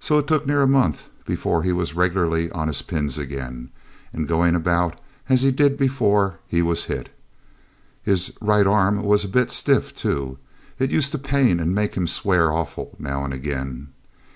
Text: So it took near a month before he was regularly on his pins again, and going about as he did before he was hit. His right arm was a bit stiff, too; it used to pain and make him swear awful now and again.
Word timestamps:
So 0.00 0.18
it 0.18 0.26
took 0.26 0.48
near 0.48 0.62
a 0.62 0.66
month 0.66 1.02
before 1.24 1.62
he 1.62 1.70
was 1.72 1.94
regularly 1.94 2.50
on 2.50 2.66
his 2.66 2.82
pins 2.82 3.18
again, 3.18 3.70
and 4.12 4.26
going 4.26 4.56
about 4.56 4.98
as 5.28 5.42
he 5.42 5.52
did 5.52 5.76
before 5.78 6.40
he 6.48 6.60
was 6.60 6.86
hit. 6.86 7.08
His 8.02 8.32
right 8.40 8.66
arm 8.66 9.04
was 9.04 9.24
a 9.24 9.28
bit 9.28 9.52
stiff, 9.52 9.94
too; 9.94 10.38
it 10.80 10.90
used 10.90 11.12
to 11.12 11.18
pain 11.18 11.60
and 11.60 11.72
make 11.72 11.94
him 11.94 12.08
swear 12.08 12.50
awful 12.50 12.96
now 12.98 13.22
and 13.24 13.32
again. 13.32 13.92